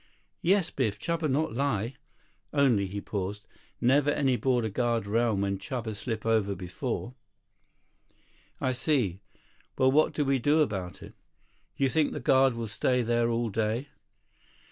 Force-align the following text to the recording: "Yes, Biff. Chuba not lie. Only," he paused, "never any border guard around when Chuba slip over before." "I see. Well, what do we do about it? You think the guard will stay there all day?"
"Yes, 0.41 0.71
Biff. 0.71 0.97
Chuba 0.99 1.29
not 1.29 1.53
lie. 1.53 1.93
Only," 2.51 2.87
he 2.87 2.99
paused, 2.99 3.45
"never 3.79 4.09
any 4.09 4.35
border 4.35 4.67
guard 4.69 5.05
around 5.05 5.41
when 5.41 5.59
Chuba 5.59 5.95
slip 5.95 6.25
over 6.25 6.55
before." 6.55 7.13
"I 8.59 8.71
see. 8.73 9.19
Well, 9.77 9.91
what 9.91 10.13
do 10.13 10.25
we 10.25 10.39
do 10.39 10.61
about 10.61 11.03
it? 11.03 11.13
You 11.77 11.87
think 11.87 12.13
the 12.13 12.19
guard 12.19 12.55
will 12.55 12.65
stay 12.67 13.03
there 13.03 13.29
all 13.29 13.51
day?" 13.51 13.89